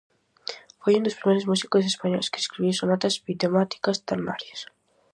[0.81, 4.61] Foi un dos primeiros músicos españois que escribiu sonatas bitemáticas ternarias.